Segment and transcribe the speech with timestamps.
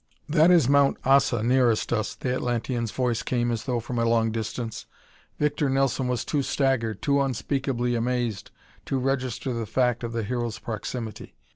[0.27, 4.31] "That is Mount Ossa nearest us," the Atlantean's voice came as though from a long
[4.31, 4.87] distance.
[5.37, 8.49] Victor Nelson was too staggered, too unspeakably amazed
[8.85, 11.35] to register the fact of the Hero's proximity.